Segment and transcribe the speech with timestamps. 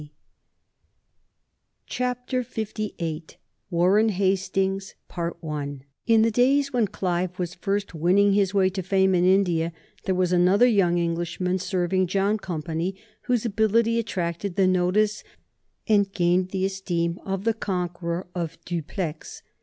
[1.87, 3.37] [Sidenote: 1732 The birth of
[3.69, 4.95] Warren Hastings]
[6.07, 9.71] In the days when Clive was first winning his way to fame in India
[10.05, 12.95] there was another young Englishman serving John Company,
[13.25, 15.23] whose ability attracted the notice
[15.87, 19.43] and gained the esteem of the conqueror of Dupleix.